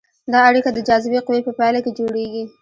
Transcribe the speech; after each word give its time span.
دا 0.31 0.39
اړیکه 0.49 0.69
د 0.73 0.79
جاذبې 0.87 1.19
قوې 1.27 1.41
په 1.45 1.51
پایله 1.57 1.79
کې 1.85 1.91
جوړیږي. 1.99 2.43